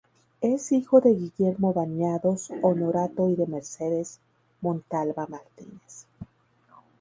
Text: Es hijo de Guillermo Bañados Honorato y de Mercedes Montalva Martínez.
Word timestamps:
Es 0.41 0.71
hijo 0.71 0.99
de 0.99 1.13
Guillermo 1.13 1.73
Bañados 1.75 2.49
Honorato 2.63 3.29
y 3.29 3.35
de 3.35 3.45
Mercedes 3.45 4.17
Montalva 4.59 5.27
Martínez. 5.27 6.07